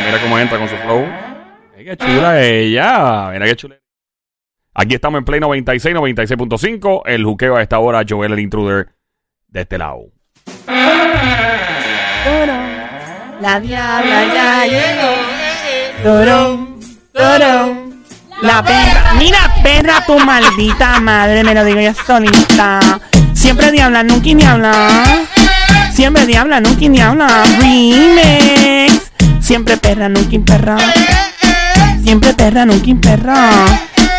Mira 0.00 0.20
cómo 0.22 0.38
entra 0.38 0.58
con 0.58 0.68
su 0.68 0.76
flow. 0.76 1.06
Ay, 1.76 1.84
qué 1.84 1.96
chula 1.96 2.42
ella. 2.42 3.30
Mira 3.32 3.46
qué 3.46 3.56
chula. 3.56 3.76
Aquí 4.74 4.94
estamos 4.94 5.18
en 5.18 5.24
Play 5.24 5.40
96, 5.40 5.94
96.5. 5.94 7.02
El 7.06 7.24
juqueo 7.24 7.56
a 7.56 7.62
esta 7.62 7.78
hora, 7.78 8.04
Joel 8.08 8.32
el 8.32 8.38
intruder 8.38 8.94
de 9.48 9.60
este 9.62 9.76
lado. 9.78 10.04
La 13.40 13.60
diabla 13.60 14.24
ya 14.34 14.66
llegó. 14.66 15.14
Turón, 16.02 16.80
turón. 17.12 18.04
La 18.42 18.62
perra. 18.62 19.14
Mira, 19.18 19.38
perra, 19.62 20.04
tu 20.06 20.18
maldita 20.20 21.00
madre. 21.00 21.42
Me 21.42 21.54
lo 21.54 21.64
digo 21.64 21.80
yo 21.80 21.92
solita. 21.94 23.00
Siempre 23.32 23.72
diabla, 23.72 24.02
nunca 24.02 24.32
ni 24.32 24.44
habla. 24.44 25.26
Siempre 25.98 26.26
diabla, 26.26 26.60
nunca 26.60 26.86
ni 26.86 27.00
habla. 27.00 27.26
Remix. 27.58 29.10
Siempre 29.40 29.76
perra, 29.78 30.08
nunca 30.08 30.38
perra. 30.46 30.76
Siempre 32.04 32.32
perra, 32.34 32.64
nunca 32.64 32.94
perra. 33.02 33.50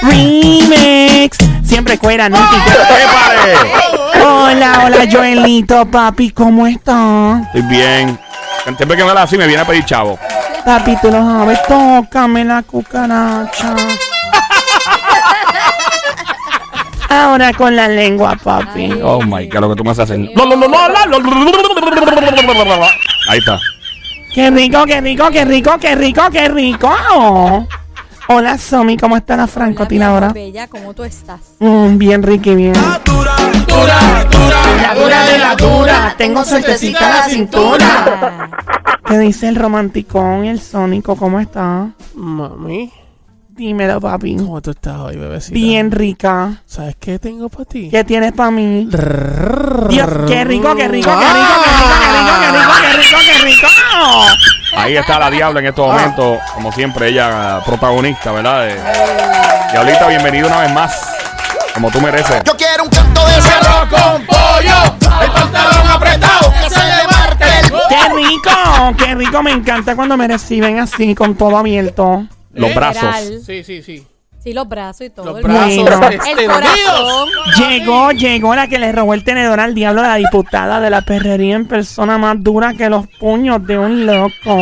Remix. 0.02 1.38
Siempre 1.64 1.98
cuera, 1.98 2.28
nunca 2.28 2.50
¡Épale! 2.68 4.26
Hola, 4.26 4.82
hola, 4.88 4.98
Joelito, 5.10 5.86
papi, 5.86 6.32
¿cómo 6.32 6.68
estás? 6.68 7.44
Estoy 7.46 7.62
bien. 7.62 8.20
Siempre 8.76 8.98
que 8.98 9.04
me 9.06 9.10
habla 9.12 9.24
así 9.24 9.38
me 9.38 9.48
viene 9.48 9.62
a 9.62 9.66
pedir 9.66 9.86
chavo. 9.86 10.20
Papi, 10.66 10.98
tú 11.02 11.10
lo 11.10 11.24
sabes, 11.24 11.60
tócame 11.66 12.44
la 12.44 12.62
cucaracha. 12.62 13.74
Ahora 17.10 17.54
con 17.54 17.76
la 17.76 17.88
lengua, 17.88 18.38
papi. 18.42 18.92
Oh 19.04 19.22
my 19.22 19.48
god, 19.48 19.62
lo 19.62 19.70
que 19.70 19.76
tú 19.76 19.84
me 19.84 19.92
haces 19.92 20.04
hacer. 20.04 20.30
Ahí 23.30 23.40
está. 23.40 23.60
Qué 24.34 24.52
rico, 24.52 24.86
qué 24.86 25.02
rico, 25.02 25.30
qué 25.32 25.44
rico, 25.44 25.78
qué 25.80 25.96
rico, 25.96 26.22
qué 26.32 26.48
rico. 26.48 26.92
Hola, 28.28 28.60
Somi, 28.60 28.96
¿cómo 28.96 29.18
está 29.18 29.36
la 29.36 29.48
francotiradora? 29.48 30.30
Bella, 30.34 30.68
¿cómo 30.68 30.94
tú 30.94 31.04
estás? 31.04 31.40
Mm, 31.58 31.98
bien 31.98 32.22
rica 32.22 32.52
y 32.52 32.56
bien. 32.56 32.74
Dura, 32.74 33.36
dura, 33.68 34.24
dura. 34.30 34.60
La 34.84 34.94
dura 34.94 35.26
de 35.26 35.38
la 35.40 35.56
dura, 35.56 36.16
tengo 36.16 36.46
suertecita 36.46 37.10
la 37.10 37.24
cintura. 37.24 38.50
¿Qué 39.08 39.18
dice 39.18 39.48
el 39.48 39.56
romanticón, 39.56 40.46
el 40.46 40.60
sónico? 40.60 41.16
¿Cómo 41.16 41.40
está? 41.40 41.90
Mami, 42.14 42.92
Dímelo, 43.60 44.00
papi. 44.00 44.38
¿cómo 44.38 44.62
tú 44.62 44.72
estás 44.72 44.96
hoy, 45.00 45.18
bebecita? 45.18 45.54
Bien 45.54 45.92
rica. 45.92 46.62
¿Sabes 46.66 46.96
qué 46.98 47.20
tengo 47.20 47.50
para 47.50 47.66
ti? 47.66 47.90
¿Qué 47.90 48.06
tienes 48.06 48.32
para 48.32 48.52
mí? 48.52 48.88
Dios, 48.90 50.08
qué 50.30 50.46
rico, 50.46 50.74
qué 50.78 50.88
rico, 50.88 51.12
qué 51.12 51.18
rico, 51.18 51.20
qué 51.20 51.28
rico, 51.28 51.52
qué 51.60 52.08
rico, 52.14 52.32
qué 52.40 52.52
rico, 52.54 52.72
qué 52.80 52.94
rico, 52.94 53.18
qué 53.26 53.46
rico. 53.46 53.68
Ahí 54.78 54.96
está 54.96 55.20
la 55.20 55.30
Diabla 55.30 55.60
en 55.60 55.66
estos 55.66 55.86
momentos. 55.92 56.38
Como 56.54 56.72
siempre, 56.72 57.10
ella 57.10 57.60
protagonista, 57.66 58.32
¿verdad? 58.32 58.66
De- 58.66 58.80
Diablita, 59.74 60.08
bienvenida 60.08 60.48
una 60.48 60.62
vez 60.62 60.72
más. 60.72 61.16
Como 61.74 61.92
tú 61.92 62.00
mereces. 62.00 62.42
Yo 62.46 62.56
quiero 62.56 62.86
un 62.86 62.90
canto 62.90 63.26
de 63.28 63.42
cerro 63.42 63.90
con 63.90 64.26
pollo, 64.26 65.22
el 65.22 65.32
pantalón 65.32 65.88
apretado, 65.90 66.54
que 66.64 66.70
se 66.70 66.80
le 66.80 67.08
marque 67.12 67.44
el 67.44 67.72
Qué 67.90 68.10
rico, 68.16 68.96
qué 68.98 69.16
rico. 69.16 69.44
Me 69.44 69.52
encanta 69.52 69.98
cuando 69.98 70.16
me 70.16 70.30
reciben 70.30 70.80
así, 70.80 71.14
con 71.14 71.36
todo 71.36 71.58
abierto. 71.58 72.26
Los 72.60 72.76
brazos. 72.76 73.16
Sí, 73.46 73.64
sí, 73.64 73.82
sí. 73.82 74.08
Sí, 74.42 74.54
los 74.54 74.70
brazos 74.70 75.02
y 75.02 75.10
todo. 75.10 75.26
Los 75.26 75.38
el 75.40 75.44
brazos 75.44 75.76
Bueno. 75.76 76.08
El 76.08 76.14
extendidos. 76.16 76.56
corazón. 76.56 77.30
Llegó, 77.58 78.12
llegó 78.12 78.56
la 78.56 78.68
que 78.68 78.80
le 78.80 78.92
robó 78.94 79.14
el 79.14 79.24
tenedor 79.26 79.60
al 79.60 79.76
diablo, 79.76 80.02
la 80.02 80.16
diputada 80.16 80.80
de 80.80 80.90
la 80.90 81.02
perrería 81.02 81.56
en 81.56 81.68
persona 81.68 82.18
más 82.18 82.42
dura 82.42 82.74
que 82.74 82.90
los 82.90 83.06
puños 83.20 83.66
de 83.68 83.78
un 83.78 84.06
loco. 84.06 84.58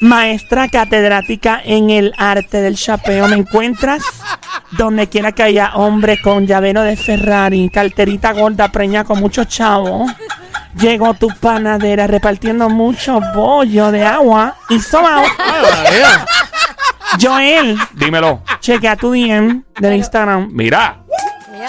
Maestra 0.00 0.68
catedrática 0.68 1.60
en 1.64 1.88
el 1.90 2.12
arte 2.18 2.60
del 2.60 2.76
chapeo. 2.76 3.28
¿Me 3.28 3.36
encuentras? 3.36 4.02
Donde 4.72 5.08
quiera 5.08 5.32
que 5.32 5.44
haya 5.44 5.70
hombre 5.74 6.20
con 6.20 6.46
llavero 6.46 6.82
de 6.82 6.96
Ferrari, 6.96 7.70
carterita 7.70 8.32
gorda 8.32 8.68
preña 8.72 9.04
con 9.04 9.20
mucho 9.20 9.44
chavo. 9.44 10.04
Llegó 10.78 11.14
tu 11.14 11.28
panadera 11.40 12.06
repartiendo 12.06 12.68
mucho 12.68 13.20
bollo 13.34 13.90
de 13.90 14.04
agua 14.04 14.56
y 14.68 14.78
sobao. 14.80 15.22
Joel, 17.20 17.76
Dímelo. 17.94 18.42
chequea 18.60 18.96
tu 18.96 19.12
DM 19.12 19.62
del 19.80 19.94
Instagram. 19.96 20.48
Mira, 20.52 20.98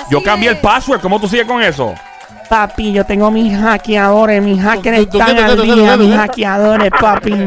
yo 0.09 0.21
cambié 0.23 0.49
el 0.49 0.57
password. 0.57 0.99
¿Cómo 1.01 1.19
tú 1.19 1.27
sigues 1.27 1.45
con 1.45 1.61
eso? 1.61 1.93
Papi, 2.49 2.93
yo 2.93 3.05
tengo 3.05 3.29
mis 3.29 3.57
hackeadores, 3.57 4.41
mis 4.41 4.61
hackers 4.61 4.99
¿Tú- 4.99 5.05
tú- 5.07 5.19
están 5.19 5.35
tú- 5.35 5.41
al 5.43 5.55
tú- 5.57 5.63
día, 5.63 5.93
tú- 5.95 5.99
mis 6.03 6.11
tú- 6.11 6.17
hackeadores, 6.17 6.91
papi. 6.97 7.31
Yo, 7.31 7.37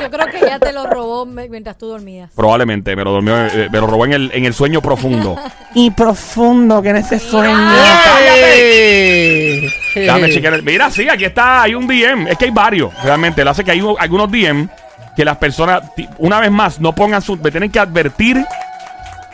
yo 0.00 0.10
creo 0.10 0.26
que 0.28 0.38
ella 0.38 0.58
te 0.58 0.72
lo 0.72 0.86
robó 0.86 1.26
me- 1.26 1.46
mientras 1.50 1.76
tú 1.76 1.88
dormías. 1.88 2.30
Probablemente 2.34 2.96
me 2.96 3.04
lo, 3.04 3.10
durmió, 3.12 3.36
eh, 3.46 3.68
me 3.70 3.78
lo 3.80 3.86
robó 3.86 4.06
en 4.06 4.14
el, 4.14 4.30
en 4.32 4.46
el 4.46 4.54
sueño 4.54 4.80
profundo. 4.80 5.36
Y 5.74 5.90
profundo 5.90 6.80
que 6.80 6.88
en 6.88 6.96
ese 6.96 7.18
sueño. 7.18 7.70
Chequear. 9.94 10.54
el- 10.54 10.62
Mira, 10.62 10.90
sí, 10.90 11.08
aquí 11.08 11.24
está. 11.26 11.62
Hay 11.62 11.74
un 11.74 11.86
DM. 11.86 12.26
Es 12.30 12.38
que 12.38 12.46
hay 12.46 12.50
varios. 12.50 12.92
Realmente, 13.02 13.44
lo 13.44 13.50
hace 13.50 13.62
que 13.64 13.72
hay 13.72 13.80
un- 13.82 13.96
algunos 13.98 14.30
DM 14.30 14.68
que 15.16 15.24
las 15.24 15.38
personas, 15.38 15.82
una 16.18 16.38
vez 16.40 16.50
más, 16.50 16.80
no 16.80 16.94
pongan 16.94 17.22
su. 17.22 17.36
Me 17.38 17.50
tienen 17.50 17.70
que 17.70 17.78
advertir 17.78 18.44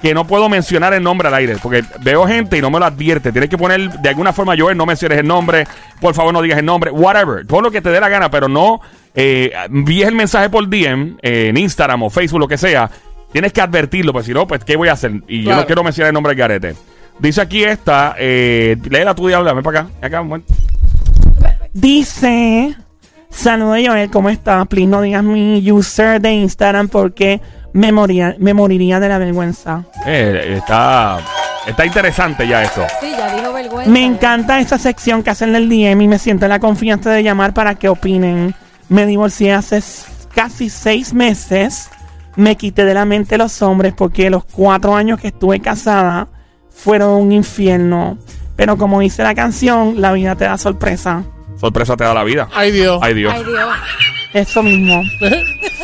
que 0.00 0.15
no 0.15 0.26
puedo 0.26 0.48
mencionar 0.48 0.94
el 0.94 1.03
nombre 1.03 1.28
al 1.28 1.34
aire. 1.34 1.56
Porque 1.62 1.84
veo 2.00 2.26
gente 2.26 2.59
y 2.59 2.60
no 2.60 2.70
me 2.70 2.78
lo 2.78 2.87
advierte. 2.87 3.32
Tienes 3.32 3.50
que 3.50 3.59
poner 3.59 3.91
de 3.91 4.09
alguna 4.09 4.32
forma, 4.32 4.54
Joel, 4.59 4.76
no 4.76 4.87
menciones 4.87 5.19
el 5.19 5.26
nombre. 5.26 5.66
Por 6.00 6.15
favor, 6.15 6.32
no 6.32 6.42
digas 6.42 6.59
el 6.59 6.65
nombre. 6.65 6.91
Whatever. 6.91 7.47
Pon 7.47 7.62
lo 7.65 7.71
que 7.71 7.81
te 7.81 7.91
dé 7.91 8.00
la 8.00 8.09
gana, 8.09 8.31
pero 8.31 8.48
no 8.48 8.81
eh, 9.15 9.53
envíes 9.66 10.09
el 10.09 10.15
mensaje 10.15 10.50
por 10.50 10.69
DM 10.69 11.19
eh, 11.22 11.48
en 11.48 11.56
Instagram 11.56 12.03
o 12.03 12.10
Facebook, 12.10 12.41
lo 12.41 12.48
que 12.48 12.59
sea. 12.59 12.91
Tienes 13.32 13.53
que 13.53 13.60
advertirlo, 13.60 14.12
pues 14.12 14.26
si 14.26 14.34
no, 14.34 14.47
pues 14.47 14.65
¿qué 14.65 14.76
voy 14.76 14.88
a 14.88 14.92
hacer? 14.92 15.12
Y 15.26 15.44
yo 15.44 15.56
no 15.56 15.65
quiero 15.66 15.82
mencionar 15.82 16.09
el 16.09 16.15
nombre 16.15 16.31
del 16.34 16.38
garete. 16.38 16.75
Dice 17.19 17.41
aquí 17.41 17.65
esta, 17.65 18.15
eh, 18.19 18.76
léela 18.91 19.15
tú, 19.15 19.28
diabla, 19.28 19.53
ven 19.53 19.62
para 19.62 19.81
acá. 19.81 19.91
Acá, 20.03 20.21
un 20.21 20.28
momento. 20.28 20.54
Dice, 21.72 22.76
saludos 23.32 23.78
Joel, 23.84 24.10
¿cómo 24.10 24.31
estás? 24.31 24.66
Please 24.69 24.87
no 24.87 25.00
digas 25.00 25.25
mi 25.25 25.70
user 25.70 26.20
de 26.20 26.32
Instagram 26.32 26.88
porque 26.88 27.41
me, 27.72 27.93
moría, 27.93 28.37
me 28.38 28.54
moriría 28.54 29.00
de 29.00 29.09
la 29.09 29.19
vergüenza. 29.19 29.84
Eh, 30.06 30.54
está, 30.59 31.19
está 31.66 31.87
interesante 31.87 32.47
ya 32.47 32.62
esto. 32.62 32.82
Sí, 33.00 33.10
ya 33.10 33.34
dijo 33.34 33.53
vergüenza. 33.53 33.91
Me 33.91 34.04
encanta 34.04 34.60
esa 34.60 34.78
sección 34.78 35.22
que 35.22 35.31
hacen 35.31 35.53
del 35.53 35.69
DM 35.69 36.03
y 36.03 36.09
me 36.09 36.19
siento 36.19 36.44
en 36.44 36.50
la 36.50 36.60
confianza 36.60 37.10
de 37.10 37.22
llamar 37.22 37.54
para 37.54 37.75
que 37.75 37.88
opinen. 37.88 38.54
Me 38.88 39.06
divorcié 39.06 39.53
hace 39.53 39.82
casi 40.34 40.69
seis 40.69 41.15
meses. 41.15 41.91
Me 42.37 42.56
quité 42.56 42.84
de 42.84 42.94
la 42.94 43.04
mente 43.04 43.38
los 43.38 43.60
hombres 43.62 43.92
porque 43.94 44.31
los 44.31 44.44
cuatro 44.44 44.94
años 44.94 45.21
que 45.21 45.28
estuve 45.28 45.60
casada 45.60 46.28
fueron 46.71 47.10
un 47.10 47.32
infierno. 47.32 48.19
Pero 48.56 48.76
como 48.76 49.00
dice 49.00 49.22
la 49.22 49.34
canción, 49.34 50.00
la 50.00 50.12
vida 50.12 50.37
te 50.37 50.44
da 50.44 50.59
sorpresa. 50.59 51.25
Sorpresa 51.62 51.96
te 51.96 52.02
da 52.02 52.12
la 52.12 52.24
vida. 52.24 52.48
Ay, 52.52 52.72
Dios. 52.72 52.98
Ay 53.00 53.14
Dios. 53.14 53.32
Ay, 53.32 53.44
Dios. 53.44 53.68
Eso 54.34 54.64
mismo. 54.64 55.00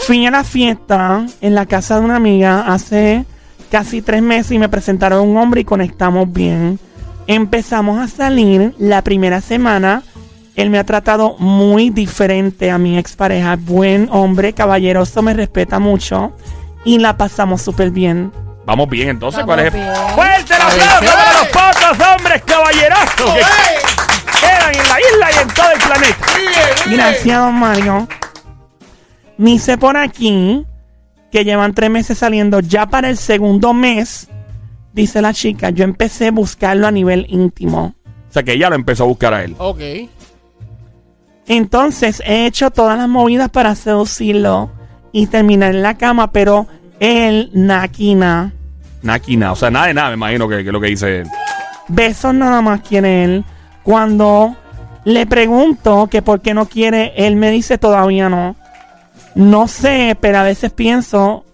Fui 0.08 0.26
a 0.26 0.30
la 0.32 0.42
fiesta 0.42 1.24
en 1.40 1.54
la 1.54 1.66
casa 1.66 1.94
de 2.00 2.04
una 2.04 2.16
amiga 2.16 2.62
hace 2.66 3.24
casi 3.70 4.02
tres 4.02 4.20
meses 4.20 4.50
y 4.50 4.58
me 4.58 4.68
presentaron 4.68 5.28
un 5.28 5.36
hombre 5.36 5.60
y 5.60 5.64
conectamos 5.64 6.32
bien. 6.32 6.80
Empezamos 7.28 8.00
a 8.00 8.08
salir 8.08 8.74
la 8.78 9.02
primera 9.02 9.40
semana. 9.40 10.02
Él 10.56 10.68
me 10.70 10.80
ha 10.80 10.84
tratado 10.84 11.36
muy 11.38 11.90
diferente 11.90 12.72
a 12.72 12.78
mi 12.78 12.98
expareja. 12.98 13.54
Buen 13.56 14.08
hombre, 14.10 14.54
caballeroso, 14.54 15.22
me 15.22 15.32
respeta 15.32 15.78
mucho. 15.78 16.32
Y 16.84 16.98
la 16.98 17.16
pasamos 17.16 17.62
súper 17.62 17.92
bien. 17.92 18.32
Vamos 18.66 18.88
bien, 18.90 19.10
entonces, 19.10 19.46
Vamos 19.46 19.54
¿cuál 19.54 19.66
es 19.68 19.74
el 19.74 19.80
bien. 19.80 19.94
fuerte 20.14 20.54
el 20.56 20.60
aplauso 20.60 21.14
para 21.14 21.32
los 21.38 21.48
pocos 21.48 22.08
hombres 22.08 22.42
caballerosos 22.44 23.34
que 23.34 23.40
quedan 24.40 24.74
en 24.74 24.88
la 24.88 25.00
isla 25.00 25.30
y 25.32 25.42
en 25.42 25.48
todo 25.54 25.70
el 25.72 25.78
planeta? 25.78 26.26
Gracias, 26.90 27.38
don 27.38 27.54
Mario. 27.54 28.08
Dice 29.36 29.78
por 29.78 29.96
aquí 29.96 30.66
que 31.30 31.44
llevan 31.44 31.74
tres 31.74 31.90
meses 31.90 32.18
saliendo. 32.18 32.60
Ya 32.60 32.86
para 32.86 33.08
el 33.08 33.16
segundo 33.16 33.72
mes, 33.74 34.28
dice 34.92 35.22
la 35.22 35.32
chica, 35.32 35.70
yo 35.70 35.84
empecé 35.84 36.28
a 36.28 36.32
buscarlo 36.32 36.86
a 36.86 36.90
nivel 36.90 37.26
íntimo. 37.28 37.94
O 38.28 38.32
sea 38.32 38.42
que 38.42 38.52
ella 38.54 38.68
lo 38.68 38.76
empezó 38.76 39.04
a 39.04 39.06
buscar 39.06 39.34
a 39.34 39.44
él. 39.44 39.54
Ok. 39.58 39.80
Entonces 41.46 42.22
he 42.26 42.46
hecho 42.46 42.70
todas 42.70 42.98
las 42.98 43.08
movidas 43.08 43.48
para 43.48 43.74
seducirlo 43.74 44.70
y 45.12 45.26
terminar 45.28 45.74
en 45.74 45.82
la 45.82 45.96
cama, 45.96 46.30
pero 46.30 46.66
él 47.00 47.50
naquina. 47.54 48.52
Naquina, 49.02 49.52
o 49.52 49.56
sea, 49.56 49.70
nada 49.70 49.86
de 49.86 49.94
nada, 49.94 50.08
me 50.10 50.14
imagino 50.14 50.48
que, 50.48 50.56
que 50.56 50.66
es 50.66 50.72
lo 50.72 50.80
que 50.80 50.88
dice 50.88 51.20
él. 51.20 51.28
Besos 51.88 52.34
nada 52.34 52.60
más 52.60 52.80
quiere 52.82 53.24
él. 53.24 53.44
Cuando 53.88 54.54
le 55.04 55.24
pregunto 55.24 56.08
que 56.10 56.20
por 56.20 56.42
qué 56.42 56.52
no 56.52 56.66
quiere, 56.66 57.14
él 57.16 57.36
me 57.36 57.50
dice 57.50 57.78
todavía 57.78 58.28
no. 58.28 58.54
No 59.34 59.66
sé, 59.66 60.14
pero 60.20 60.36
a 60.36 60.42
veces 60.42 60.72
pienso 60.72 61.46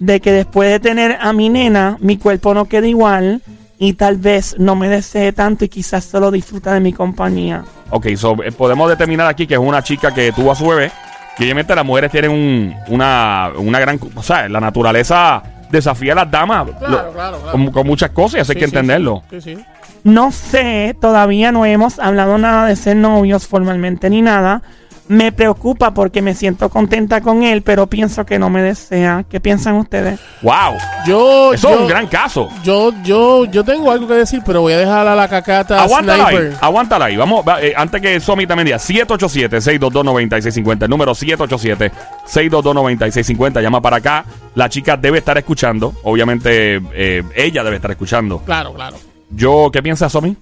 de 0.00 0.20
que 0.20 0.32
después 0.32 0.68
de 0.68 0.80
tener 0.80 1.16
a 1.20 1.32
mi 1.32 1.48
nena, 1.48 1.96
mi 2.00 2.16
cuerpo 2.16 2.54
no 2.54 2.64
queda 2.64 2.88
igual 2.88 3.40
y 3.78 3.92
tal 3.92 4.16
vez 4.16 4.56
no 4.58 4.74
me 4.74 4.88
desee 4.88 5.32
tanto 5.32 5.64
y 5.64 5.68
quizás 5.68 6.02
solo 6.02 6.32
disfruta 6.32 6.74
de 6.74 6.80
mi 6.80 6.92
compañía. 6.92 7.62
Ok, 7.90 8.06
eh, 8.06 8.16
podemos 8.58 8.88
determinar 8.90 9.28
aquí 9.28 9.46
que 9.46 9.54
es 9.54 9.60
una 9.60 9.80
chica 9.80 10.12
que 10.12 10.32
tuvo 10.32 10.50
a 10.50 10.56
su 10.56 10.66
bebé. 10.66 10.90
Y 11.38 11.44
obviamente 11.44 11.72
las 11.72 11.84
mujeres 11.84 12.10
tienen 12.10 12.32
un, 12.32 12.74
una, 12.88 13.52
una 13.56 13.78
gran... 13.78 14.00
O 14.16 14.24
sea, 14.24 14.48
la 14.48 14.58
naturaleza 14.58 15.40
desafía 15.70 16.12
a 16.12 16.16
las 16.16 16.30
damas 16.30 16.66
Claro, 16.78 16.88
lo- 16.88 17.12
claro, 17.12 17.38
claro. 17.38 17.52
Con, 17.52 17.70
con 17.70 17.86
muchas 17.86 18.10
cosas 18.10 18.34
y 18.38 18.40
eso 18.42 18.52
hay 18.52 18.56
Sí, 18.56 18.60
que 18.60 18.66
sí, 18.68 18.74
entenderlo. 18.74 19.22
Sí, 19.30 19.40
sí. 19.40 19.58
No 20.04 20.30
sé, 20.32 20.96
todavía 21.00 21.50
no 21.52 21.64
hemos 21.66 21.98
hablado 21.98 22.38
nada 22.38 22.66
de 22.66 22.76
ser 22.76 22.96
novios 22.96 23.46
formalmente 23.46 24.08
ni 24.10 24.22
nada. 24.22 24.62
Me 25.08 25.30
preocupa 25.30 25.94
porque 25.94 26.20
me 26.20 26.34
siento 26.34 26.68
contenta 26.68 27.20
con 27.20 27.44
él, 27.44 27.62
pero 27.62 27.86
pienso 27.86 28.26
que 28.26 28.40
no 28.40 28.50
me 28.50 28.60
desea. 28.60 29.24
¿Qué 29.30 29.38
piensan 29.40 29.76
ustedes? 29.76 30.18
¡Wow! 30.42 30.74
Yo, 31.06 31.52
Eso 31.52 31.68
yo, 31.68 31.74
es 31.74 31.80
un 31.82 31.88
gran 31.88 32.06
caso. 32.08 32.48
yo, 32.64 32.92
yo, 33.04 33.44
yo 33.44 33.62
tengo 33.62 33.90
algo 33.90 34.08
que 34.08 34.14
decir, 34.14 34.42
pero 34.44 34.62
voy 34.62 34.72
a 34.72 34.78
dejar 34.78 35.06
a 35.06 35.14
la 35.14 35.28
cacata 35.28 35.82
Aguántala 35.82 36.26
ahí, 36.26 36.50
aguántala 36.60 37.04
ahí. 37.04 37.16
Vamos, 37.16 37.44
va, 37.46 37.62
eh, 37.62 37.72
antes 37.76 38.00
que 38.00 38.18
Somi 38.18 38.46
también 38.46 38.66
diga, 38.66 38.78
787-622-9650. 38.78 40.84
El 40.84 40.90
número 40.90 41.12
787-622-9650. 41.12 43.62
Llama 43.62 43.80
para 43.80 43.96
acá. 43.98 44.24
La 44.54 44.68
chica 44.68 44.96
debe 44.96 45.18
estar 45.18 45.36
escuchando. 45.38 45.94
Obviamente, 46.02 46.80
eh, 46.94 47.22
ella 47.34 47.62
debe 47.62 47.76
estar 47.76 47.90
escuchando. 47.90 48.40
Claro, 48.40 48.74
claro. 48.74 48.96
Yo, 49.30 49.70
¿qué 49.72 49.82
piensas, 49.82 50.12
Somi? 50.12 50.36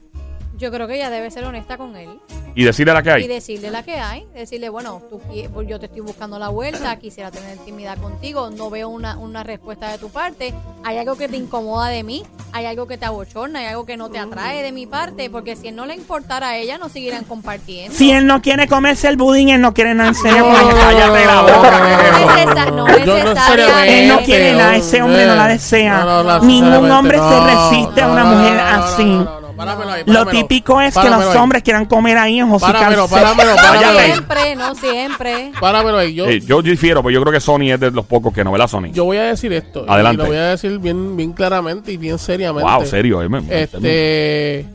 Yo 0.64 0.70
creo 0.70 0.86
que 0.88 0.94
ella 0.94 1.10
debe 1.10 1.30
ser 1.30 1.44
honesta 1.44 1.76
con 1.76 1.94
él 1.94 2.08
Y 2.54 2.64
decirle 2.64 2.94
la 2.94 3.02
que 3.02 3.10
y 3.10 3.12
hay. 3.12 3.26
decirle 3.26 3.70
la 3.70 3.82
que 3.82 3.96
hay. 4.00 4.26
Decirle, 4.32 4.70
bueno, 4.70 5.02
tú, 5.10 5.20
pues 5.52 5.68
yo 5.68 5.78
te 5.78 5.84
estoy 5.86 6.00
buscando 6.00 6.38
la 6.38 6.48
vuelta, 6.48 6.96
quisiera 6.98 7.30
tener 7.30 7.58
intimidad 7.58 7.98
contigo, 7.98 8.48
no 8.48 8.70
veo 8.70 8.88
una, 8.88 9.18
una 9.18 9.42
respuesta 9.42 9.90
de 9.92 9.98
tu 9.98 10.08
parte. 10.08 10.54
Hay 10.82 10.96
algo 10.96 11.16
que 11.16 11.28
te 11.28 11.36
incomoda 11.36 11.88
de 11.88 12.02
mí, 12.02 12.22
hay 12.52 12.64
algo 12.64 12.86
que 12.86 12.96
te 12.96 13.04
abochorna, 13.04 13.58
hay 13.58 13.66
algo 13.66 13.84
que 13.84 13.98
no 13.98 14.08
te 14.08 14.18
atrae 14.18 14.62
de 14.62 14.72
mi 14.72 14.86
parte, 14.86 15.28
porque 15.28 15.54
si 15.54 15.68
él 15.68 15.76
no 15.76 15.84
le 15.84 15.96
importara 15.96 16.48
a 16.48 16.56
ella, 16.56 16.78
no 16.78 16.88
seguirán 16.88 17.24
compartiendo. 17.24 17.94
Si 17.94 18.10
él 18.10 18.26
no 18.26 18.40
quiere 18.40 18.66
comerse 18.66 19.08
el 19.08 19.18
budín, 19.18 19.50
él 19.50 19.60
no 19.60 19.74
quiere 19.74 19.92
nada 19.92 20.08
en 20.08 20.14
serio 20.14 20.44
con 20.44 20.54
ella. 20.54 20.74
Cállate 20.80 21.26
la 21.26 21.42
boca, 21.42 22.70
No 22.70 22.70
no 22.70 22.86
no. 22.86 23.84
Él 23.84 24.08
no 24.08 24.20
quiere 24.20 24.54
nada, 24.54 24.76
ese 24.76 25.02
hombre 25.02 25.26
no 25.26 25.34
la 25.36 25.46
desea. 25.46 26.04
No, 26.04 26.22
no, 26.22 26.38
no, 26.38 26.44
Ningún 26.46 26.90
hombre 26.90 27.18
se 27.18 27.24
no, 27.24 27.46
resiste 27.46 28.00
a 28.00 28.06
no, 28.06 28.12
una 28.14 28.24
no, 28.24 28.30
mujer 28.36 28.54
no, 28.56 28.64
no, 28.64 28.76
no, 28.78 28.84
así. 28.84 29.43
Páramelo 29.56 29.92
Lo 30.06 30.26
típico 30.26 30.80
es 30.80 30.94
que 30.94 31.08
los 31.10 31.24
ahí. 31.26 31.36
hombres 31.38 31.62
quieran 31.62 31.86
comer 31.86 32.18
ahí 32.18 32.38
en 32.40 32.50
Páramelo, 32.58 33.06
Josicarse. 33.08 33.34
páramelo, 33.36 33.50
No 33.56 33.62
páramelo. 33.62 33.98
ahí. 33.98 34.06
siempre, 34.12 34.56
no 34.56 34.74
siempre. 34.74 35.52
Páramelo 35.60 35.98
ahí. 35.98 36.14
Yo, 36.14 36.26
Eh, 36.26 36.40
yo 36.40 36.62
difiero, 36.62 37.02
pues 37.02 37.14
yo 37.14 37.20
creo 37.20 37.32
que 37.32 37.40
Sony 37.40 37.72
es 37.72 37.80
de 37.80 37.90
los 37.90 38.04
pocos 38.06 38.32
que 38.34 38.42
no, 38.44 38.52
¿verdad, 38.52 38.68
Sony? 38.68 38.90
yo 38.92 39.04
voy 39.04 39.16
a 39.16 39.22
decir 39.24 39.52
esto. 39.52 39.84
Adelante. 39.88 40.22
Y 40.22 40.24
lo 40.24 40.26
voy 40.30 40.36
a 40.38 40.46
decir 40.50 40.78
bien, 40.78 41.16
bien 41.16 41.32
claramente 41.32 41.92
y 41.92 41.96
bien 41.96 42.18
seriamente. 42.18 42.70
wow, 42.70 42.84
serio. 42.84 43.22
eh, 43.22 43.28
me- 43.28 43.40
me- 43.40 43.62
Este, 43.62 44.66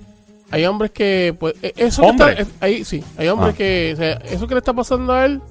hay 0.52 0.66
hombres 0.66 0.92
que, 0.92 1.36
pues, 1.40 1.54
eh, 1.62 1.74
eso 1.78 2.02
que 2.02 2.08
¿Hombres? 2.10 2.40
está- 2.40 2.52
eh, 2.52 2.58
ahí, 2.76 2.84
sí, 2.86 3.04
hay 3.18 3.28
hombres 3.28 3.54
Ah. 3.54 3.58
que, 3.58 3.92
o 3.94 3.98
sea, 3.98 4.14
eso 4.32 4.48
que 4.48 4.56
le 4.56 4.60
está 4.60 4.74
pasando 4.74 5.14
a 5.14 5.26
él, 5.26 5.42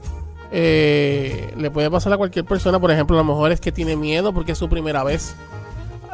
eh, 0.51 1.53
le 1.57 1.71
puede 1.71 1.91
pasar 1.91 2.13
a 2.13 2.17
cualquier 2.17 2.45
persona. 2.45 2.81
Por 2.81 2.91
ejemplo, 2.91 3.17
a 3.17 3.21
lo 3.21 3.25
mejor 3.25 3.53
es 3.53 3.61
que 3.61 3.71
tiene 3.71 3.97
miedo 3.97 4.33
porque 4.33 4.53
es 4.53 4.59
su 4.59 4.69
primera 4.69 5.05
vez. 5.05 5.35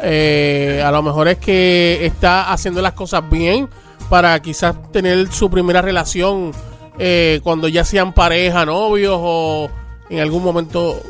Eh, 0.05 0.83
a 0.85 0.91
lo 0.91 1.03
mejor 1.03 1.29
es 1.29 1.39
que 1.39 2.05
está 2.06 2.53
haciendo 2.53 2.81
las 2.83 2.93
cosas 2.93 3.23
bien 3.31 3.69
para 4.09 4.39
quizás 4.41 4.75
tener 4.93 5.31
su 5.33 5.51
primera 5.51 5.81
relación 5.83 6.53
eh, 6.99 7.41
cuando 7.43 7.69
ya 7.69 7.85
sean 7.85 8.12
pareja, 8.12 8.65
novios 8.67 9.17
o 9.19 9.71
en 10.11 10.21
algún 10.21 10.45
momento 10.45 11.01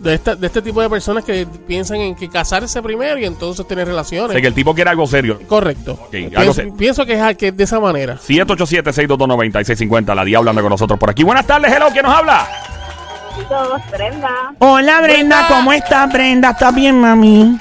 de, 0.00 0.14
esta, 0.14 0.34
de 0.36 0.46
este 0.48 0.60
tipo 0.62 0.80
de 0.82 0.90
personas 0.90 1.24
que 1.24 1.46
piensan 1.66 1.98
en 2.00 2.14
que 2.14 2.28
casarse 2.28 2.82
primero 2.82 3.18
y 3.18 3.24
entonces 3.24 3.66
tener 3.66 3.86
relaciones. 3.88 4.38
Que 4.40 4.46
el 4.46 4.54
tipo 4.54 4.74
quiere 4.74 4.90
algo 4.90 5.06
serio. 5.06 5.40
Correcto. 5.48 5.92
Ok, 5.92 6.10
pienso, 6.10 6.38
algo 6.38 6.52
se- 6.54 6.66
pienso 6.72 7.06
que, 7.06 7.14
es, 7.14 7.36
que 7.36 7.48
es 7.48 7.56
de 7.56 7.64
esa 7.64 7.80
manera. 7.80 8.18
787-622-9650. 8.18 10.14
La 10.14 10.24
Diabla 10.24 10.50
anda 10.50 10.62
con 10.62 10.70
nosotros 10.70 10.98
por 10.98 11.10
aquí. 11.10 11.22
Buenas 11.22 11.46
tardes, 11.46 11.72
hello, 11.72 11.86
¿quién 11.92 12.04
nos 12.04 12.14
habla? 12.14 12.46
Todos, 13.48 13.80
Brenda. 13.90 14.52
Hola 14.58 15.00
Brenda, 15.00 15.46
¿cómo 15.48 15.72
estás 15.72 16.12
Brenda? 16.12 16.50
¿Estás 16.50 16.74
bien, 16.74 17.00
mami? 17.00 17.58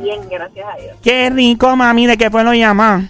Bien, 0.00 0.28
gracias 0.28 0.66
a 0.66 0.76
Dios. 0.76 0.96
Qué 1.02 1.30
rico, 1.30 1.76
mami, 1.76 2.06
¿de 2.06 2.16
qué 2.16 2.30
pueblo 2.30 2.54
llamas? 2.54 3.04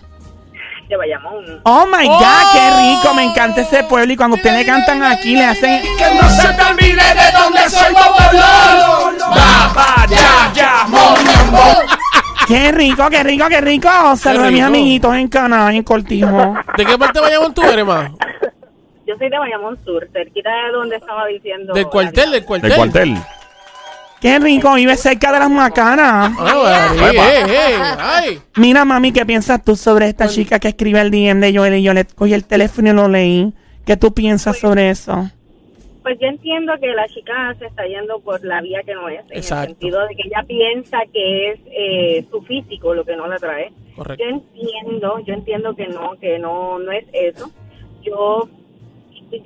De 0.89 0.97
Bayamón. 0.97 1.61
Oh 1.63 1.87
my 1.87 2.07
God, 2.07 2.53
qué 2.53 2.71
rico, 2.81 3.15
me 3.15 3.25
encanta 3.25 3.61
ese 3.61 3.85
pueblo 3.85 4.13
y 4.13 4.17
cuando 4.17 4.37
ustedes 4.37 4.59
le 4.59 4.67
cantan 4.67 5.03
aquí 5.05 5.37
le 5.37 5.45
hacen... 5.45 5.83
Que 5.83 6.15
no 6.21 6.29
se 6.29 6.53
te 6.53 6.63
olvide 6.63 6.95
de 6.95 7.39
dónde 7.39 7.71
soy 7.71 7.95
Bobolón. 7.95 9.19
Baba, 9.19 10.07
ya, 10.09 10.53
ya, 10.53 10.87
Qué 12.49 12.73
rico, 12.73 13.09
qué 13.09 13.23
rico, 13.23 13.47
qué 13.49 13.61
rico. 13.61 13.89
Saludos 14.17 14.49
a 14.49 14.51
mis 14.51 14.63
amiguitos 14.63 15.15
en 15.15 15.29
Cana, 15.29 15.73
en 15.73 15.85
Cortijo. 15.85 16.57
¿De 16.77 16.85
qué 16.85 16.99
parte 16.99 17.21
vayamos 17.21 17.55
tú 17.55 17.63
eres, 17.63 17.87
más? 17.87 18.11
Yo 19.07 19.17
soy 19.17 19.31
de 19.31 19.39
Bayamón 19.39 19.79
Sur, 19.85 20.09
cerquita 20.13 20.51
de 20.51 20.73
donde 20.73 20.97
estaba 20.97 21.27
diciendo. 21.27 21.73
Del 21.73 21.87
cuartel, 21.87 22.33
del 22.33 22.45
cuartel. 22.45 22.69
Del 22.71 22.79
cuartel. 22.79 23.17
Qué 24.21 24.39
rico, 24.39 24.75
vive 24.75 24.97
cerca 24.97 25.33
de 25.33 25.39
las 25.39 25.51
macanas. 25.51 26.33
Ah, 26.39 26.93
María, 26.95 27.11
Epa. 27.11 27.35
eh, 27.35 27.45
eh, 27.49 27.97
ay. 27.99 28.39
Mira, 28.57 28.85
mami, 28.85 29.13
¿qué 29.13 29.25
piensas 29.25 29.65
tú 29.65 29.77
sobre 29.77 30.09
esta 30.09 30.29
chica 30.29 30.59
que 30.59 30.69
escribe 30.69 31.01
el 31.01 31.11
DM 31.11 31.41
de 31.41 31.57
Joel 31.57 31.75
y 31.77 31.83
yo 31.83 31.95
le 31.95 32.05
cogí 32.05 32.35
el 32.35 32.45
teléfono 32.45 32.91
y 32.91 32.93
lo 32.93 33.09
leí? 33.09 33.53
¿Qué 33.87 33.97
tú 33.97 34.13
piensas 34.13 34.59
sobre 34.59 34.91
eso? 34.91 35.31
Pues 36.03 36.19
yo 36.21 36.27
entiendo 36.29 36.73
que 36.81 36.89
la 36.89 37.07
chica 37.09 37.55
se 37.59 37.67
está 37.67 37.87
yendo 37.87 38.21
por 38.21 38.45
la 38.45 38.61
vía 38.61 38.81
que 38.85 38.95
no 38.95 39.09
es. 39.09 39.21
En 39.31 39.37
Exacto. 39.39 39.63
el 39.65 39.69
sentido 39.71 40.07
de 40.07 40.15
que 40.17 40.23
ella 40.29 40.43
piensa 40.47 40.99
que 41.13 41.51
es 41.53 41.61
eh, 41.67 42.25
su 42.31 42.43
físico 42.43 42.95
lo 42.95 43.05
que 43.05 43.17
no 43.17 43.27
la 43.27 43.37
trae. 43.39 43.73
Correcto. 43.97 44.23
Yo 44.25 44.31
entiendo, 44.31 45.19
yo 45.27 45.35
entiendo 45.35 45.75
que 45.75 45.89
no, 45.89 46.13
que 46.21 46.39
no, 46.39 46.79
no 46.79 46.93
es 46.93 47.05
eso. 47.13 47.51
Yo, 48.03 48.49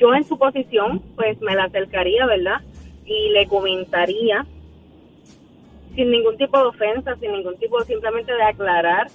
yo 0.00 0.14
en 0.14 0.24
su 0.24 0.36
posición, 0.38 1.00
pues 1.16 1.40
me 1.40 1.54
la 1.54 1.64
acercaría, 1.64 2.26
¿verdad? 2.26 2.60
Y 3.06 3.30
le 3.30 3.46
comentaría 3.46 4.46
sin 5.94 6.10
ningún 6.10 6.36
tipo 6.36 6.58
de 6.58 6.64
ofensa, 6.64 7.16
sin 7.16 7.32
ningún 7.32 7.56
tipo 7.58 7.80
simplemente 7.82 8.32
de 8.32 8.42
aclarar, 8.42 9.08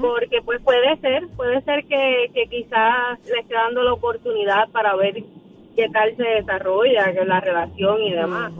porque 0.00 0.42
pues 0.42 0.60
puede 0.62 0.96
ser, 0.98 1.26
puede 1.36 1.60
ser 1.62 1.84
que, 1.84 2.30
que 2.34 2.46
quizás 2.46 3.18
le 3.26 3.40
esté 3.40 3.54
dando 3.54 3.82
la 3.82 3.92
oportunidad 3.92 4.68
para 4.70 4.94
ver 4.96 5.22
qué 5.76 5.88
tal 5.88 6.16
se 6.16 6.22
desarrolla 6.22 7.12
que 7.12 7.24
la 7.24 7.40
relación 7.40 8.02
y 8.02 8.12
demás. 8.12 8.52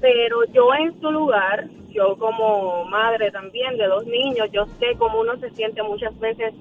Pero 0.00 0.44
yo 0.52 0.74
en 0.74 1.00
su 1.00 1.10
lugar, 1.10 1.68
yo 1.90 2.16
como 2.16 2.84
madre 2.86 3.30
también 3.30 3.76
de 3.76 3.86
dos 3.86 4.06
niños, 4.06 4.50
yo 4.52 4.66
sé 4.78 4.96
cómo 4.98 5.20
uno 5.20 5.36
se 5.38 5.50
siente 5.50 5.82
muchas 5.82 6.18
veces 6.18 6.52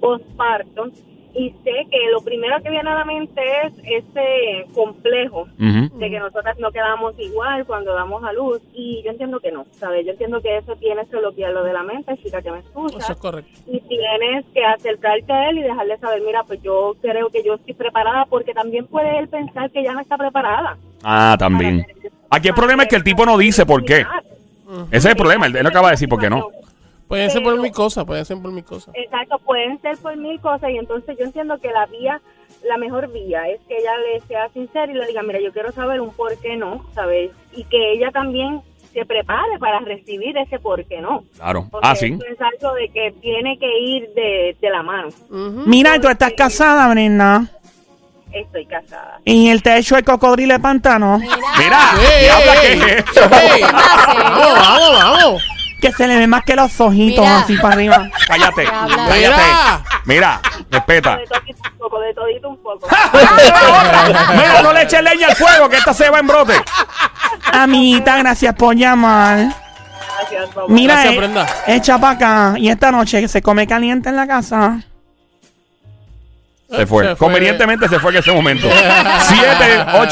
postparto 0.00 0.86
y 1.34 1.50
sé 1.62 1.86
que 1.90 2.10
lo 2.12 2.20
primero 2.22 2.60
que 2.62 2.70
viene 2.70 2.90
a 2.90 2.94
la 2.94 3.04
mente 3.04 3.40
es 3.64 3.72
ese 3.84 4.66
complejo 4.74 5.46
de 5.58 6.10
que 6.10 6.18
nosotras 6.18 6.58
no 6.58 6.70
quedamos 6.72 7.14
igual 7.18 7.64
cuando 7.66 7.94
damos 7.94 8.24
a 8.24 8.32
luz 8.32 8.60
y 8.74 9.02
yo 9.04 9.10
entiendo 9.10 9.38
que 9.40 9.52
no, 9.52 9.64
¿sabes? 9.72 10.04
Yo 10.04 10.12
entiendo 10.12 10.40
que 10.40 10.56
eso 10.58 10.74
tienes 10.76 11.08
que 11.08 11.16
bloquearlo 11.18 11.62
de 11.62 11.72
la 11.72 11.82
mente, 11.82 12.16
chica 12.18 12.42
que 12.42 12.50
me 12.50 12.58
escucha 12.58 12.98
Eso 12.98 13.12
es 13.12 13.18
correcto. 13.18 13.50
y 13.66 13.80
tienes 13.80 14.44
que 14.52 14.64
acercarte 14.64 15.32
a 15.32 15.50
él 15.50 15.58
y 15.58 15.62
dejarle 15.62 15.98
saber, 15.98 16.20
mira, 16.22 16.42
pues 16.44 16.60
yo 16.62 16.94
creo 17.00 17.28
que 17.30 17.42
yo 17.44 17.54
estoy 17.54 17.74
preparada 17.74 18.24
porque 18.26 18.52
también 18.52 18.86
puede 18.86 19.18
él 19.18 19.28
pensar 19.28 19.70
que 19.70 19.82
ya 19.82 19.92
no 19.92 20.00
está 20.00 20.16
preparada. 20.16 20.76
Ah, 21.02 21.36
también. 21.38 21.86
Aquí 22.28 22.48
el 22.48 22.54
problema 22.54 22.82
es 22.84 22.88
que 22.88 22.96
el 22.96 23.04
tipo 23.04 23.24
no 23.24 23.38
dice 23.38 23.64
por 23.66 23.84
qué. 23.84 24.04
Ese 24.90 24.96
es 24.98 25.04
el 25.06 25.16
problema. 25.16 25.46
Él, 25.46 25.56
él 25.56 25.66
acaba 25.66 25.88
de 25.88 25.92
decir 25.92 26.08
por 26.08 26.20
qué 26.20 26.30
no. 26.30 26.48
Pueden 27.10 27.30
ser 27.30 27.42
por 27.42 27.58
mil 27.60 27.72
cosas, 27.72 28.04
pueden 28.04 28.24
ser 28.24 28.40
por 28.40 28.52
mil 28.52 28.64
cosas. 28.64 28.94
Exacto, 28.94 29.38
pueden 29.40 29.78
ser 29.82 29.98
por 29.98 30.16
mil 30.16 30.40
cosas 30.40 30.70
y 30.70 30.78
entonces 30.78 31.16
yo 31.18 31.24
entiendo 31.24 31.58
que 31.58 31.68
la 31.72 31.84
vía, 31.86 32.20
la 32.64 32.78
mejor 32.78 33.12
vía 33.12 33.48
es 33.48 33.60
que 33.66 33.76
ella 33.78 33.90
le 33.98 34.20
sea 34.28 34.48
sincera 34.50 34.90
y 34.90 34.94
le 34.94 35.06
diga, 35.08 35.22
mira, 35.22 35.40
yo 35.40 35.52
quiero 35.52 35.72
saber 35.72 36.00
un 36.00 36.10
por 36.14 36.38
qué 36.40 36.56
no, 36.56 36.86
¿sabes? 36.94 37.32
Y 37.52 37.64
que 37.64 37.92
ella 37.94 38.10
también 38.12 38.62
se 38.92 39.04
prepare 39.04 39.58
para 39.58 39.80
recibir 39.80 40.36
ese 40.38 40.60
por 40.60 40.84
qué 40.84 41.00
no. 41.00 41.24
Claro. 41.36 41.66
Porque 41.70 41.88
Ah, 41.88 41.96
sí. 41.96 42.16
es 42.30 42.40
algo 42.40 42.74
de 42.74 42.88
que 42.90 43.12
tiene 43.20 43.58
que 43.58 43.78
ir 43.80 44.08
de, 44.14 44.56
de 44.60 44.70
la 44.70 44.82
mano. 44.84 45.08
Ujú. 45.08 45.64
Mira, 45.66 46.00
tú 46.00 46.08
estás 46.08 46.32
casada, 46.34 46.88
Brenda. 46.90 47.44
Estoy 48.32 48.66
casada. 48.66 49.20
Y 49.24 49.48
el 49.48 49.60
techo 49.64 49.96
el 49.96 50.04
cocodrilo 50.04 50.54
de 50.54 50.60
pantano. 50.60 51.18
Mira, 51.18 51.80
serio. 51.96 53.04
¡Vamos, 53.28 54.54
vamos, 54.54 54.92
vamos! 55.02 55.42
Que 55.80 55.92
se 55.92 56.06
le 56.06 56.18
ve 56.18 56.26
más 56.26 56.44
que 56.44 56.54
los 56.54 56.78
ojitos 56.80 57.24
Mira. 57.24 57.38
así 57.40 57.56
para 57.56 57.74
arriba. 57.74 58.08
Cállate. 58.26 58.64
Cállate. 59.08 59.42
Mira. 59.42 59.80
Mira, 60.04 60.40
respeta. 60.70 61.16
De 61.16 61.26
todito 61.26 61.58
un 61.70 61.78
poco, 61.78 62.00
de 62.00 62.14
todito 62.14 62.48
un 62.50 62.56
poco. 62.62 62.88
Mira, 64.36 64.62
no 64.62 64.72
le 64.72 64.82
eches 64.82 65.02
leña 65.02 65.28
al 65.28 65.36
fuego, 65.36 65.68
que 65.68 65.76
esta 65.76 65.94
se 65.94 66.10
va 66.10 66.18
en 66.18 66.26
brote. 66.26 66.54
Amiguita, 67.52 68.16
gracias 68.18 68.54
por 68.54 68.74
llamar. 68.76 69.38
Gracias, 70.18 70.48
papá. 70.50 70.66
Mira, 70.68 70.94
Gracias, 70.94 71.14
eh, 71.14 71.18
Brenda. 71.18 71.46
echa 71.66 71.98
para 71.98 72.12
acá. 72.12 72.54
Y 72.58 72.68
esta 72.68 72.90
noche 72.92 73.26
se 73.28 73.40
come 73.42 73.66
caliente 73.66 74.08
en 74.10 74.16
la 74.16 74.26
casa. 74.26 74.80
Se 76.70 76.86
fue. 76.86 77.04
Se 77.04 77.16
fue. 77.16 77.26
Convenientemente 77.26 77.88
se 77.88 77.98
fue 77.98 78.12
en 78.12 78.18
ese 78.18 78.30
momento. 78.32 78.68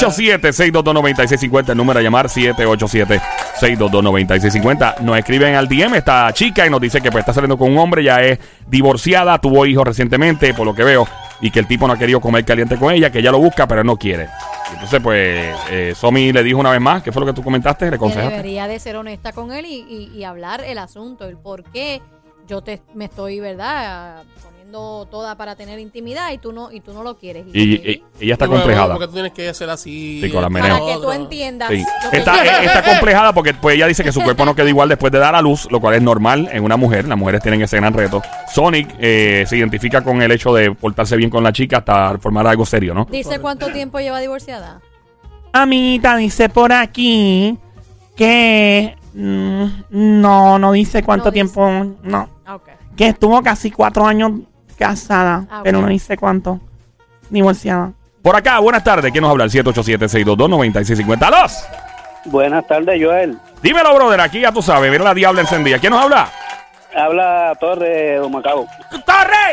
787-622-9650. 0.08 1.70
El 1.70 1.76
número 1.76 2.00
a 2.00 2.02
llamar 2.02 2.26
787-622-9650. 2.28 5.00
Nos 5.00 5.18
escriben 5.18 5.54
al 5.54 5.68
DM 5.68 5.94
esta 5.94 6.32
chica 6.32 6.66
y 6.66 6.70
nos 6.70 6.80
dice 6.80 7.00
que 7.00 7.10
pues, 7.10 7.22
está 7.22 7.32
saliendo 7.32 7.56
con 7.58 7.70
un 7.70 7.78
hombre, 7.78 8.02
ya 8.02 8.22
es 8.22 8.38
divorciada, 8.66 9.38
tuvo 9.38 9.66
hijos 9.66 9.86
recientemente, 9.86 10.54
por 10.54 10.66
lo 10.66 10.74
que 10.74 10.84
veo, 10.84 11.06
y 11.40 11.50
que 11.50 11.60
el 11.60 11.66
tipo 11.66 11.86
no 11.86 11.94
ha 11.94 11.98
querido 11.98 12.20
comer 12.20 12.44
caliente 12.44 12.76
con 12.76 12.92
ella, 12.92 13.10
que 13.10 13.18
ella 13.20 13.30
lo 13.30 13.38
busca, 13.38 13.66
pero 13.66 13.84
no 13.84 13.96
quiere. 13.96 14.28
Entonces, 14.72 15.00
pues, 15.02 15.56
eh, 15.70 15.94
Somi 15.96 16.32
le 16.32 16.42
dijo 16.42 16.58
una 16.58 16.70
vez 16.70 16.80
más, 16.80 17.02
¿qué 17.02 17.10
fue 17.12 17.20
lo 17.20 17.26
que 17.26 17.32
tú 17.32 17.42
comentaste? 17.42 17.86
¿Le 17.86 17.90
que 17.92 17.96
aconsejaste? 17.96 18.36
debería 18.36 18.68
de 18.68 18.78
ser 18.78 18.96
honesta 18.96 19.32
con 19.32 19.52
él 19.52 19.64
y, 19.66 19.86
y- 19.88 20.10
y 20.18 20.24
hablar 20.24 20.60
el 20.62 20.78
asunto, 20.78 21.26
el 21.26 21.36
por 21.38 21.64
qué 21.64 22.02
yo 22.46 22.60
te, 22.62 22.82
me 22.94 23.06
estoy, 23.06 23.40
¿verdad? 23.40 24.22
Poniendo 24.68 25.06
toda 25.10 25.34
para 25.34 25.56
tener 25.56 25.78
intimidad 25.78 26.30
y 26.30 26.36
tú 26.36 26.52
no, 26.52 26.70
y 26.70 26.80
tú 26.80 26.92
no 26.92 27.02
lo 27.02 27.16
quieres. 27.16 27.46
Y, 27.54 27.60
y- 27.76 28.04
ella 28.20 28.34
está 28.34 28.46
Bueno, 28.46 28.60
complejada. 28.62 28.92
Porque 28.94 29.06
tú 29.06 29.12
tienes 29.14 29.32
que 29.32 29.48
hacer 29.48 29.70
así. 29.70 30.20
Sí, 30.22 30.30
con 30.30 30.42
la 30.42 30.50
para 30.50 30.78
que 30.78 30.94
tú 31.00 31.10
entiendas. 31.10 31.70
Sí. 31.70 31.82
lo 32.04 32.10
que 32.10 32.16
Está, 32.18 32.44
eh, 32.44 32.64
está 32.66 32.82
complejada 32.82 33.32
porque 33.32 33.54
pues, 33.54 33.76
ella 33.76 33.86
dice 33.86 34.04
que 34.04 34.12
su 34.12 34.20
cuerpo 34.22 34.44
no 34.44 34.54
queda 34.54 34.68
igual 34.68 34.90
después 34.90 35.10
de 35.10 35.18
dar 35.20 35.34
a 35.34 35.40
luz, 35.40 35.68
lo 35.70 35.80
cual 35.80 35.94
es 35.94 36.02
normal 36.02 36.50
en 36.52 36.64
una 36.64 36.76
mujer. 36.76 37.08
Las 37.08 37.16
mujeres 37.16 37.40
tienen 37.42 37.62
ese 37.62 37.78
gran 37.78 37.94
reto. 37.94 38.20
Sonic 38.52 38.94
eh, 38.98 39.44
se 39.48 39.56
identifica 39.56 40.02
con 40.04 40.20
el 40.20 40.30
hecho 40.32 40.52
de 40.52 40.70
portarse 40.74 41.16
bien 41.16 41.30
con 41.30 41.42
la 41.42 41.52
chica 41.52 41.78
hasta 41.78 42.18
formar 42.18 42.46
algo 42.46 42.66
serio, 42.66 42.92
¿no? 42.92 43.06
Dice 43.10 43.38
cuánto 43.40 43.68
tiempo 43.72 43.98
lleva 44.00 44.20
divorciada. 44.20 44.80
Amiguita, 45.52 46.14
dice 46.16 46.50
por 46.50 46.74
aquí 46.74 47.56
que 48.14 48.94
mm, 49.14 49.64
no, 49.90 50.58
no 50.58 50.72
dice 50.72 51.02
cuánto 51.02 51.26
No 51.26 51.30
dice. 51.30 51.44
tiempo, 51.54 51.96
no, 52.02 52.28
Ah, 52.44 52.56
ok. 52.56 52.68
que 52.96 53.06
estuvo 53.08 53.42
casi 53.42 53.70
cuatro 53.70 54.04
años 54.06 54.32
casada, 54.78 55.44
Ah, 55.50 55.60
pero 55.64 55.78
ok. 55.78 55.84
no 55.84 55.90
dice 55.90 56.16
cuánto, 56.16 56.60
divorciada. 57.30 57.92
Por 58.22 58.34
acá, 58.36 58.58
buenas 58.58 58.82
tardes. 58.84 59.10
¿Quién 59.12 59.22
nos 59.22 59.30
habla? 59.30 59.44
El 59.44 59.50
787-622-9650. 59.50 61.30
¡Los! 61.30 61.64
Buenas 62.26 62.66
tardes, 62.66 63.00
Joel. 63.02 63.38
Dímelo, 63.62 63.94
brother. 63.94 64.20
Aquí 64.20 64.40
ya 64.40 64.52
tú 64.52 64.60
sabes. 64.60 64.90
Mira 64.90 65.04
la 65.04 65.14
diabla 65.14 65.40
encendida. 65.40 65.78
¿Quién 65.78 65.92
nos 65.92 66.02
habla? 66.02 66.28
Habla 66.94 67.56
Torre 67.60 67.88
de 67.88 68.20
Humacao. 68.20 68.66
¡Torre! 69.06 69.52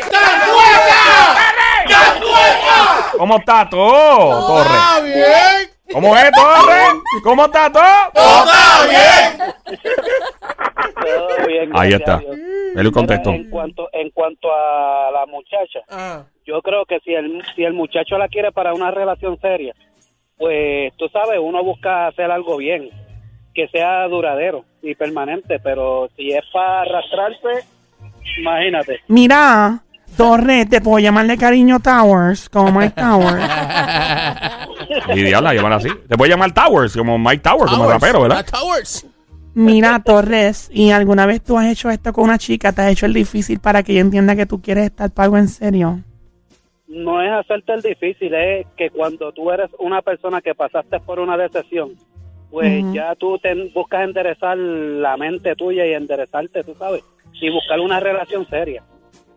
¿Cómo 3.16 3.36
está 3.38 3.68
todo, 3.68 4.46
Torre? 4.46 4.70
¡Ah, 4.72 5.00
bien! 5.02 5.70
¿Cómo 5.92 6.16
es, 6.16 6.30
Torre? 6.32 6.82
¿Cómo 7.22 7.44
está 7.46 7.70
todo? 7.72 7.82
Todo 8.14 8.44
bien, 11.46 11.70
Ahí 11.74 11.92
está. 11.94 12.20
Él 12.76 12.92
contestó. 12.92 13.30
En 13.30 13.50
cuanto, 13.50 13.88
en 13.92 14.10
cuanto 14.10 14.48
a 14.52 15.10
la 15.12 15.26
muchacha, 15.26 15.80
Ah, 15.88 16.22
yo 16.46 16.60
creo 16.62 16.84
que 16.86 16.98
si 17.00 17.12
el, 17.14 17.42
si 17.54 17.64
el 17.64 17.72
muchacho 17.74 18.18
la 18.18 18.28
quiere 18.28 18.52
para 18.52 18.74
una 18.74 18.90
relación 18.90 19.38
seria, 19.40 19.74
pues 20.38 20.92
tú 20.96 21.08
sabes, 21.08 21.38
uno 21.40 21.64
busca 21.64 22.06
hacer 22.08 22.30
algo 22.30 22.56
bien, 22.58 22.90
que 23.54 23.68
sea 23.68 24.06
duradero 24.08 24.64
y 24.82 24.94
permanente, 24.94 25.58
pero 25.60 26.08
si 26.16 26.30
es 26.30 26.44
para 26.52 26.82
arrastrarse, 26.82 27.66
imagínate. 28.38 29.00
Mira, 29.08 29.80
Torre, 30.16 30.66
te 30.66 30.80
puedo 30.80 30.98
llamar 30.98 31.26
de 31.26 31.36
cariño 31.38 31.80
Towers, 31.80 32.48
como 32.50 32.70
Mike 32.78 32.94
Towers. 33.00 33.44
Y 35.14 35.22
diabla, 35.22 35.54
llamar 35.54 35.72
así. 35.74 35.88
Te 36.08 36.16
puede 36.16 36.30
llamar 36.30 36.52
Towers, 36.52 36.96
como 36.96 37.18
Mike 37.18 37.38
Towers, 37.42 37.70
como 37.72 37.84
Towers, 37.84 38.00
rapero, 38.02 38.22
¿verdad? 38.22 38.44
Towers. 38.50 39.06
Mira, 39.58 40.02
Torres, 40.04 40.68
¿y 40.70 40.90
alguna 40.90 41.24
vez 41.24 41.42
tú 41.42 41.56
has 41.56 41.64
hecho 41.66 41.88
esto 41.88 42.12
con 42.12 42.24
una 42.24 42.36
chica? 42.36 42.72
¿Te 42.72 42.82
has 42.82 42.92
hecho 42.92 43.06
el 43.06 43.14
difícil 43.14 43.58
para 43.58 43.82
que 43.82 43.92
ella 43.92 44.02
entienda 44.02 44.36
que 44.36 44.44
tú 44.44 44.60
quieres 44.60 44.84
estar 44.84 45.10
pago 45.10 45.38
en 45.38 45.48
serio? 45.48 46.00
No 46.86 47.22
es 47.22 47.32
hacerte 47.32 47.72
el 47.72 47.80
difícil, 47.80 48.34
es 48.34 48.66
que 48.76 48.90
cuando 48.90 49.32
tú 49.32 49.50
eres 49.50 49.70
una 49.78 50.02
persona 50.02 50.42
que 50.42 50.54
pasaste 50.54 51.00
por 51.00 51.20
una 51.20 51.38
decepción, 51.38 51.92
pues 52.50 52.84
ya 52.92 53.14
tú 53.14 53.38
te 53.38 53.54
buscas 53.74 54.04
enderezar 54.04 54.58
la 54.58 55.16
mente 55.16 55.56
tuya 55.56 55.86
y 55.86 55.94
enderezarte, 55.94 56.62
tú 56.62 56.74
sabes, 56.78 57.02
y 57.40 57.48
buscar 57.50 57.80
una 57.80 57.98
relación 57.98 58.46
seria. 58.50 58.82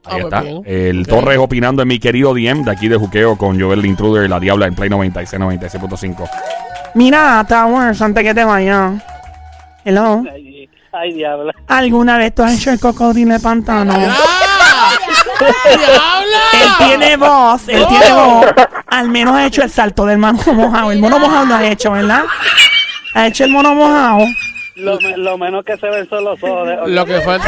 Ah, 0.04 0.16
Ahí 0.16 0.22
pues 0.22 0.34
está. 0.34 0.42
bien. 0.42 0.62
El. 0.66 1.08
Torres 1.08 1.38
opinando 1.38 1.82
en 1.82 1.88
mi 1.88 1.98
querido 1.98 2.34
DM 2.34 2.66
de 2.66 2.72
aquí 2.72 2.90
de 2.90 2.98
Juqueo 2.98 3.38
con 3.38 3.58
Joel 3.58 3.80
el 3.80 3.86
Intruder 3.86 4.26
y 4.26 4.28
la 4.28 4.42
Diabla 4.42 4.68
en 4.68 4.76
Play 4.76 4.90
96, 4.90 5.42
96.5. 5.42 6.30
Mira, 6.96 7.46
Towers, 7.48 8.02
antes 8.02 8.22
que 8.22 8.34
te 8.34 8.44
vaya. 8.44 9.02
Hello. 9.86 10.24
Ay, 10.32 10.70
ay 10.92 11.14
diabla. 11.14 11.54
¿Alguna 11.68 12.18
vez 12.18 12.34
tú 12.36 12.44
has 12.44 12.54
hecho 12.58 12.72
el 12.72 12.80
cocodrilo 12.80 13.34
de 13.34 13.40
pantano? 13.40 13.94
¡Ah! 13.96 14.90
Él 15.72 15.80
¡Diabla! 15.80 16.78
tiene 16.80 17.18
voz, 17.18 17.68
él 17.70 17.86
tiene 17.88 18.12
voz. 18.14 18.46
Al 18.88 19.10
menos 19.10 19.36
ha 19.36 19.46
hecho 19.46 19.62
el 19.64 19.70
salto 19.70 20.06
del 20.06 20.18
mono 20.18 20.40
mojado. 20.54 20.92
El 20.92 21.00
mono 21.00 21.20
mojado 21.20 21.46
lo 21.46 21.56
ha 21.56 21.66
hecho, 21.68 21.92
¿verdad? 21.92 22.24
Ha 23.14 23.28
hecho 23.28 23.46
el 23.46 23.52
mono 23.52 23.74
mojado. 23.74 24.20
Lo, 24.76 24.98
me- 25.00 25.18
lo 25.18 25.38
menos 25.38 25.64
que 25.66 25.78
se 25.78 25.88
ven 25.90 26.08
son 26.10 26.24
los 26.24 26.42
ojos. 26.44 26.68
de- 26.68 26.88
Lo 26.88 27.06
que 27.06 27.20
falta. 27.22 27.48